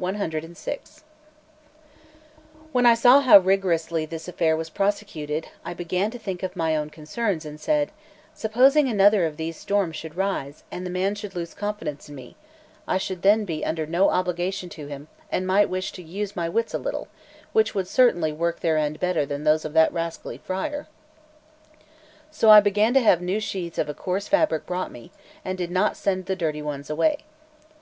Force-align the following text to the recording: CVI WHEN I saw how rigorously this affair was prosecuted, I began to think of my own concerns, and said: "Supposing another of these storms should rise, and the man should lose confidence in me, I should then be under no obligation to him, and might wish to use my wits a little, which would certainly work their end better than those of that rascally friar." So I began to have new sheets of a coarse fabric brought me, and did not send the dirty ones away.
CVI 0.00 0.72
WHEN 2.72 2.86
I 2.86 2.94
saw 2.94 3.20
how 3.20 3.36
rigorously 3.36 4.06
this 4.06 4.26
affair 4.26 4.56
was 4.56 4.70
prosecuted, 4.70 5.48
I 5.62 5.74
began 5.74 6.10
to 6.12 6.18
think 6.18 6.42
of 6.42 6.56
my 6.56 6.74
own 6.74 6.88
concerns, 6.88 7.44
and 7.44 7.60
said: 7.60 7.90
"Supposing 8.32 8.88
another 8.88 9.26
of 9.26 9.36
these 9.36 9.58
storms 9.58 9.96
should 9.96 10.16
rise, 10.16 10.64
and 10.70 10.86
the 10.86 10.90
man 10.90 11.14
should 11.14 11.34
lose 11.34 11.52
confidence 11.52 12.08
in 12.08 12.14
me, 12.14 12.36
I 12.88 12.96
should 12.96 13.20
then 13.20 13.44
be 13.44 13.66
under 13.66 13.84
no 13.84 14.08
obligation 14.08 14.70
to 14.70 14.86
him, 14.86 15.08
and 15.30 15.46
might 15.46 15.68
wish 15.68 15.92
to 15.92 16.02
use 16.02 16.34
my 16.34 16.48
wits 16.48 16.72
a 16.72 16.78
little, 16.78 17.08
which 17.52 17.74
would 17.74 17.86
certainly 17.86 18.32
work 18.32 18.60
their 18.60 18.78
end 18.78 18.98
better 18.98 19.26
than 19.26 19.44
those 19.44 19.66
of 19.66 19.74
that 19.74 19.92
rascally 19.92 20.38
friar." 20.38 20.86
So 22.30 22.48
I 22.48 22.60
began 22.60 22.94
to 22.94 23.00
have 23.00 23.20
new 23.20 23.40
sheets 23.40 23.76
of 23.76 23.90
a 23.90 23.94
coarse 23.94 24.26
fabric 24.26 24.64
brought 24.64 24.90
me, 24.90 25.12
and 25.44 25.58
did 25.58 25.70
not 25.70 25.98
send 25.98 26.24
the 26.24 26.34
dirty 26.34 26.62
ones 26.62 26.88
away. 26.88 27.26